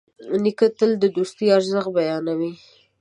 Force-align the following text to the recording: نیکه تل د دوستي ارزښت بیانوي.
نیکه 0.43 0.67
تل 0.77 0.91
د 0.99 1.05
دوستي 1.15 1.45
ارزښت 1.57 1.89
بیانوي. 1.95 2.51